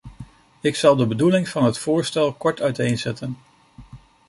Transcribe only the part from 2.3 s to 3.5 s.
kort uiteenzetten.